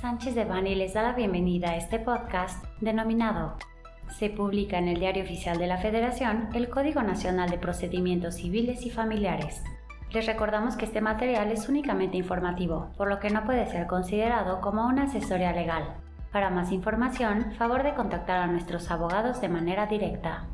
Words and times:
Sánchez 0.00 0.34
de 0.34 0.46
Bani 0.46 0.74
les 0.74 0.94
da 0.94 1.02
la 1.02 1.12
bienvenida 1.12 1.72
a 1.72 1.76
este 1.76 1.98
podcast 1.98 2.64
denominado 2.80 3.58
Se 4.08 4.30
publica 4.30 4.78
en 4.78 4.88
el 4.88 4.98
Diario 4.98 5.24
Oficial 5.24 5.58
de 5.58 5.66
la 5.66 5.76
Federación 5.76 6.48
el 6.54 6.70
Código 6.70 7.02
Nacional 7.02 7.50
de 7.50 7.58
Procedimientos 7.58 8.36
Civiles 8.36 8.86
y 8.86 8.90
Familiares. 8.90 9.62
Les 10.10 10.24
recordamos 10.24 10.76
que 10.76 10.86
este 10.86 11.02
material 11.02 11.52
es 11.52 11.68
únicamente 11.68 12.16
informativo, 12.16 12.88
por 12.96 13.10
lo 13.10 13.20
que 13.20 13.28
no 13.28 13.44
puede 13.44 13.66
ser 13.66 13.86
considerado 13.86 14.62
como 14.62 14.86
una 14.86 15.02
asesoría 15.02 15.52
legal. 15.52 15.96
Para 16.32 16.48
más 16.48 16.72
información, 16.72 17.52
favor 17.58 17.82
de 17.82 17.92
contactar 17.92 18.38
a 18.38 18.46
nuestros 18.46 18.90
abogados 18.90 19.42
de 19.42 19.50
manera 19.50 19.84
directa. 19.84 20.46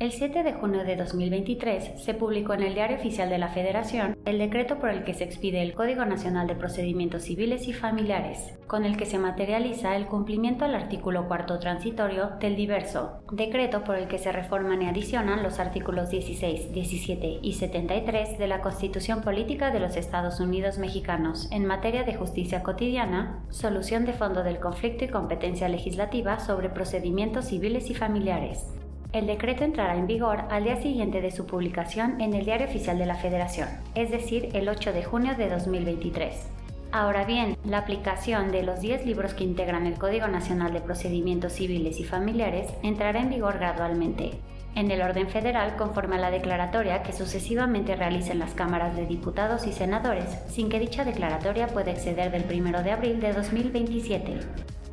El 0.00 0.12
7 0.12 0.42
de 0.44 0.54
junio 0.54 0.82
de 0.82 0.96
2023 0.96 2.02
se 2.02 2.14
publicó 2.14 2.54
en 2.54 2.62
el 2.62 2.72
Diario 2.72 2.96
Oficial 2.96 3.28
de 3.28 3.36
la 3.36 3.48
Federación 3.48 4.16
el 4.24 4.38
decreto 4.38 4.78
por 4.78 4.88
el 4.88 5.04
que 5.04 5.12
se 5.12 5.24
expide 5.24 5.60
el 5.60 5.74
Código 5.74 6.06
Nacional 6.06 6.46
de 6.46 6.54
Procedimientos 6.54 7.24
Civiles 7.24 7.68
y 7.68 7.74
Familiares, 7.74 8.54
con 8.66 8.86
el 8.86 8.96
que 8.96 9.04
se 9.04 9.18
materializa 9.18 9.96
el 9.96 10.06
cumplimiento 10.06 10.64
al 10.64 10.74
artículo 10.74 11.28
cuarto 11.28 11.58
transitorio 11.58 12.30
del 12.40 12.56
diverso, 12.56 13.20
decreto 13.30 13.84
por 13.84 13.96
el 13.96 14.08
que 14.08 14.16
se 14.16 14.32
reforman 14.32 14.80
y 14.80 14.88
adicionan 14.88 15.42
los 15.42 15.58
artículos 15.58 16.08
16, 16.08 16.72
17 16.72 17.40
y 17.42 17.52
73 17.52 18.38
de 18.38 18.48
la 18.48 18.62
Constitución 18.62 19.20
Política 19.20 19.70
de 19.70 19.80
los 19.80 19.98
Estados 19.98 20.40
Unidos 20.40 20.78
Mexicanos 20.78 21.46
en 21.52 21.66
materia 21.66 22.04
de 22.04 22.14
justicia 22.14 22.62
cotidiana, 22.62 23.44
solución 23.50 24.06
de 24.06 24.14
fondo 24.14 24.44
del 24.44 24.60
conflicto 24.60 25.04
y 25.04 25.08
competencia 25.08 25.68
legislativa 25.68 26.40
sobre 26.40 26.70
procedimientos 26.70 27.48
civiles 27.48 27.90
y 27.90 27.94
familiares, 27.94 28.79
el 29.12 29.26
decreto 29.26 29.64
entrará 29.64 29.96
en 29.96 30.06
vigor 30.06 30.44
al 30.50 30.64
día 30.64 30.76
siguiente 30.76 31.20
de 31.20 31.32
su 31.32 31.46
publicación 31.46 32.20
en 32.20 32.34
el 32.34 32.44
Diario 32.44 32.68
Oficial 32.68 32.98
de 32.98 33.06
la 33.06 33.16
Federación, 33.16 33.68
es 33.94 34.10
decir, 34.10 34.50
el 34.52 34.68
8 34.68 34.92
de 34.92 35.04
junio 35.04 35.34
de 35.36 35.48
2023. 35.48 36.48
Ahora 36.92 37.24
bien, 37.24 37.56
la 37.64 37.78
aplicación 37.78 38.50
de 38.50 38.62
los 38.62 38.80
10 38.80 39.06
libros 39.06 39.34
que 39.34 39.44
integran 39.44 39.86
el 39.86 39.98
Código 39.98 40.28
Nacional 40.28 40.72
de 40.72 40.80
Procedimientos 40.80 41.54
Civiles 41.54 41.98
y 42.00 42.04
Familiares 42.04 42.68
entrará 42.82 43.20
en 43.20 43.30
vigor 43.30 43.58
gradualmente, 43.58 44.32
en 44.74 44.90
el 44.90 45.02
orden 45.02 45.28
federal 45.28 45.76
conforme 45.76 46.16
a 46.16 46.20
la 46.20 46.30
declaratoria 46.30 47.02
que 47.02 47.12
sucesivamente 47.12 47.96
realicen 47.96 48.38
las 48.38 48.54
cámaras 48.54 48.96
de 48.96 49.06
diputados 49.06 49.66
y 49.66 49.72
senadores, 49.72 50.38
sin 50.48 50.68
que 50.68 50.78
dicha 50.78 51.04
declaratoria 51.04 51.66
pueda 51.66 51.90
exceder 51.90 52.30
del 52.30 52.44
1 52.44 52.82
de 52.82 52.92
abril 52.92 53.20
de 53.20 53.32
2027. 53.32 54.40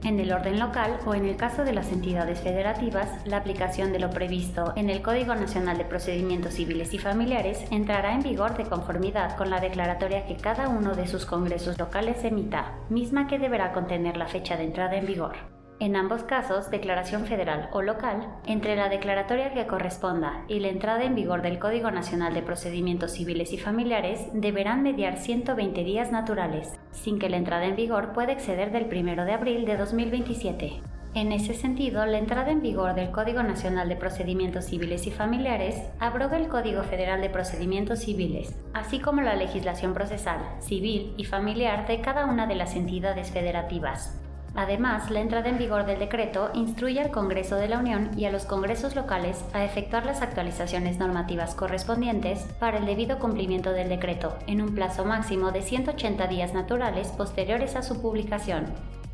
En 0.03 0.20
el 0.20 0.31
orden 0.31 0.59
local 0.59 1.00
o 1.06 1.16
en 1.16 1.26
el 1.26 1.36
caso 1.36 1.64
de 1.64 1.73
las 1.73 1.92
entidades 1.92 2.40
federativas, 2.40 3.09
la 3.26 3.38
aplicación 3.38 3.92
de 3.92 4.00
lo 4.00 4.09
previsto 4.09 4.73
en 4.76 4.89
el 4.89 5.02
Código 5.02 5.34
Nacional 5.36 5.78
de 5.78 5.86
Procedimientos 5.86 6.54
Civiles 6.54 6.94
y 6.94 7.00
Familiares 7.00 7.66
entrará 7.72 8.14
en 8.14 8.22
vigor 8.22 8.56
de 8.56 8.66
conformidad 8.66 9.36
con 9.36 9.50
la 9.50 9.59
declaratoria 9.59 10.26
que 10.26 10.38
cada 10.38 10.70
uno 10.70 10.95
de 10.95 11.08
sus 11.08 11.26
congresos 11.26 11.78
locales 11.80 12.23
emita, 12.23 12.76
misma 12.89 13.28
que 13.28 13.39
deberá 13.39 13.73
contener 13.73 14.17
la 14.17 14.28
fecha 14.28 14.56
de 14.56 14.66
entrada 14.66 14.95
en 14.95 15.08
vigor. 15.08 15.56
En 15.80 15.95
ambos 15.95 16.23
casos, 16.23 16.72
declaración 16.72 17.28
federal 17.28 17.70
o 17.72 17.83
local, 17.83 18.28
entre 18.47 18.75
la 18.75 18.89
declaratoria 18.89 19.53
que 19.53 19.67
corresponda 19.67 20.44
y 20.47 20.59
la 20.59 20.70
entrada 20.70 21.03
en 21.03 21.14
vigor 21.14 21.44
del 21.44 21.59
Código 21.59 21.92
Nacional 21.92 22.33
de 22.33 22.42
Procedimientos 22.42 23.11
Civiles 23.11 23.53
y 23.53 23.59
Familiares 23.59 24.25
deberán 24.33 24.81
mediar 24.81 25.17
120 25.17 25.83
días 25.83 26.11
naturales, 26.11 26.73
sin 26.92 27.20
que 27.20 27.30
la 27.30 27.38
entrada 27.38 27.66
en 27.66 27.75
vigor 27.75 28.11
pueda 28.14 28.31
exceder 28.31 28.72
del 28.72 28.86
1 28.86 29.23
de 29.23 29.33
abril 29.33 29.66
de 29.66 29.78
2027. 29.78 30.81
En 31.14 31.31
ese 31.31 31.53
sentido, 31.53 32.08
la 32.08 32.17
entrada 32.17 32.50
en 32.50 32.64
vigor 32.64 32.95
del 32.95 33.11
Código 33.11 33.44
Nacional 33.44 33.88
de 33.88 33.95
Procedimientos 33.95 34.66
Civiles 34.66 35.05
y 35.05 35.11
Familiares 35.11 35.80
abroga 36.00 36.38
el 36.38 36.48
Código 36.48 36.81
Federal 36.81 37.22
de 37.22 37.30
Procedimientos 37.30 38.00
Civiles, 38.00 38.55
así 38.73 39.00
como 39.00 39.22
la 39.22 39.36
legislación 39.36 39.94
procesal, 39.94 40.39
civil 40.59 41.14
y 41.17 41.25
familiar 41.25 41.88
de 41.88 42.02
cada 42.02 42.25
una 42.25 42.48
de 42.48 42.55
las 42.55 42.75
entidades 42.75 43.30
federativas. 43.30 44.20
Además, 44.58 45.12
la 45.12 45.20
entrada 45.20 45.50
en 45.50 45.60
vigor 45.60 45.86
del 45.86 46.00
decreto 46.00 46.50
instruye 46.56 47.00
al 47.00 47.12
Congreso 47.12 47.58
de 47.58 47.68
la 47.68 47.78
Unión 47.78 48.10
y 48.18 48.26
a 48.26 48.32
los 48.32 48.45
congresos 48.45 48.95
locales 48.95 49.45
a 49.54 49.64
efectuar 49.64 50.04
las 50.08 50.23
actualizaciones 50.23 50.98
normativas 50.98 51.54
correspondientes 51.54 52.40
para 52.60 52.80
el 52.80 52.88
debido 52.88 53.20
cumplimiento 53.20 53.72
del 53.72 53.88
decreto 53.88 54.36
en 54.48 54.64
un 54.64 54.73
plazo 54.73 55.06
máximo 55.06 55.52
de 55.52 55.62
180 55.62 56.26
días 56.26 56.56
naturales 56.56 57.10
posteriores 57.10 57.76
a 57.76 57.84
su 57.84 58.02
publicación. 58.02 58.66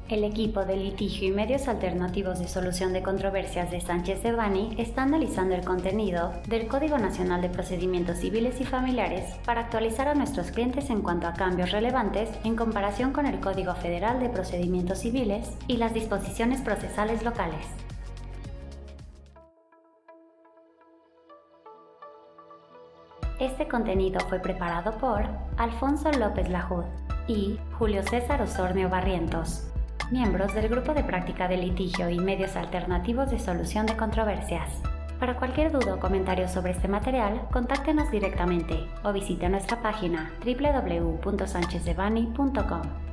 El 0.09 0.25
equipo 0.25 0.65
de 0.65 0.75
litigio 0.75 1.29
y 1.29 1.31
medios 1.31 1.69
alternativos 1.69 2.37
de 2.37 2.49
solución 2.49 2.91
de 2.91 3.01
controversias 3.01 3.71
de 3.71 3.79
Sánchez 3.79 4.21
de 4.21 4.33
Bani 4.33 4.75
está 4.77 5.03
analizando 5.03 5.55
el 5.55 5.63
contenido 5.63 6.33
del 6.49 6.67
Código 6.67 6.97
Nacional 6.97 7.41
de 7.41 7.47
Procedimientos 7.47 8.17
Civiles 8.17 8.59
y 8.59 8.65
Familiares 8.65 9.23
para 9.45 9.61
actualizar 9.61 10.09
a 10.09 10.13
nuestros 10.13 10.51
clientes 10.51 10.89
en 10.89 11.01
cuanto 11.01 11.27
a 11.27 11.33
cambios 11.33 11.71
relevantes 11.71 12.29
en 12.43 12.57
comparación 12.57 13.13
con 13.13 13.25
el 13.27 13.39
Código 13.39 13.75
Federal 13.75 14.19
de 14.19 14.27
Procedimientos 14.27 14.99
Civiles 14.99 15.49
y 15.67 15.77
las 15.77 15.93
disposiciones 15.93 16.59
procesales 16.59 17.23
locales. 17.23 17.65
Este 23.39 23.69
contenido 23.69 24.19
fue 24.27 24.39
preparado 24.39 24.97
por 24.97 25.23
Alfonso 25.55 26.11
López 26.11 26.49
Lajud 26.49 26.83
y 27.29 27.57
Julio 27.79 28.03
César 28.03 28.41
Osornio 28.41 28.89
Barrientos 28.89 29.72
miembros 30.13 30.53
del 30.53 30.69
Grupo 30.69 30.93
de 30.93 31.03
Práctica 31.03 31.47
de 31.47 31.57
Litigio 31.57 32.07
y 32.07 32.19
Medios 32.19 32.55
Alternativos 32.55 33.31
de 33.31 33.39
Solución 33.39 33.87
de 33.87 33.97
Controversias. 33.97 34.69
Para 35.19 35.37
cualquier 35.37 35.71
duda 35.71 35.95
o 35.95 35.99
comentario 35.99 36.47
sobre 36.47 36.69
este 36.71 36.87
material, 36.87 37.47
contáctenos 37.51 38.11
directamente 38.11 38.85
o 39.03 39.11
visite 39.11 39.49
nuestra 39.49 39.81
página 39.81 40.31
www.sanchezdevani.com. 40.45 43.12